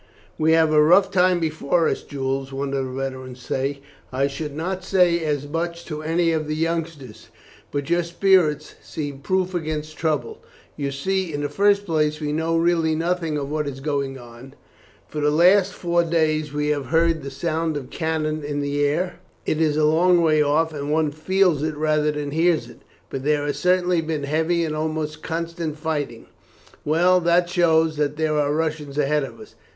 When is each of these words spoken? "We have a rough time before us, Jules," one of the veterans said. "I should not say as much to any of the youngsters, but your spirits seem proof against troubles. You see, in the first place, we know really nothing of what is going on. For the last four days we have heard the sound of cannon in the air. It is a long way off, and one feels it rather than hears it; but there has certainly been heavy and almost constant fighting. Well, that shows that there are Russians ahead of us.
"We 0.39 0.53
have 0.53 0.73
a 0.73 0.81
rough 0.81 1.11
time 1.11 1.39
before 1.39 1.87
us, 1.87 2.01
Jules," 2.01 2.51
one 2.51 2.69
of 2.73 2.85
the 2.85 2.91
veterans 2.91 3.39
said. 3.39 3.77
"I 4.11 4.25
should 4.25 4.55
not 4.55 4.83
say 4.83 5.23
as 5.23 5.47
much 5.47 5.85
to 5.85 6.01
any 6.01 6.31
of 6.31 6.47
the 6.47 6.55
youngsters, 6.55 7.27
but 7.71 7.87
your 7.87 8.01
spirits 8.01 8.73
seem 8.81 9.19
proof 9.19 9.53
against 9.53 9.95
troubles. 9.97 10.39
You 10.75 10.89
see, 10.89 11.31
in 11.31 11.41
the 11.41 11.49
first 11.49 11.85
place, 11.85 12.19
we 12.19 12.33
know 12.33 12.57
really 12.57 12.95
nothing 12.95 13.37
of 13.37 13.51
what 13.51 13.67
is 13.67 13.79
going 13.79 14.17
on. 14.17 14.55
For 15.07 15.21
the 15.21 15.29
last 15.29 15.71
four 15.71 16.03
days 16.03 16.51
we 16.51 16.69
have 16.69 16.87
heard 16.87 17.21
the 17.21 17.29
sound 17.29 17.77
of 17.77 17.91
cannon 17.91 18.43
in 18.43 18.59
the 18.61 18.83
air. 18.83 19.19
It 19.45 19.61
is 19.61 19.77
a 19.77 19.85
long 19.85 20.23
way 20.23 20.41
off, 20.41 20.73
and 20.73 20.91
one 20.91 21.11
feels 21.11 21.61
it 21.61 21.77
rather 21.77 22.11
than 22.11 22.31
hears 22.31 22.67
it; 22.67 22.81
but 23.11 23.23
there 23.23 23.45
has 23.45 23.59
certainly 23.59 24.01
been 24.01 24.23
heavy 24.23 24.65
and 24.65 24.75
almost 24.75 25.21
constant 25.21 25.77
fighting. 25.77 26.25
Well, 26.83 27.19
that 27.19 27.47
shows 27.51 27.97
that 27.97 28.17
there 28.17 28.35
are 28.39 28.51
Russians 28.51 28.97
ahead 28.97 29.23
of 29.23 29.39
us. 29.39 29.53